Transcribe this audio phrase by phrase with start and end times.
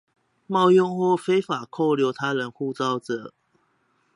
[0.47, 3.35] 冒用或非法扣留他人護照者